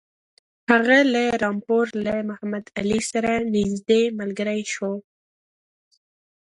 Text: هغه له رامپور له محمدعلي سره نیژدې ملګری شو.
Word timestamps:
هغه 0.71 0.97
له 1.13 1.23
رامپور 1.43 1.85
له 2.05 2.13
محمدعلي 2.29 2.99
سره 3.11 3.31
نیژدې 3.53 4.03
ملګری 4.19 4.61
شو. 4.73 4.93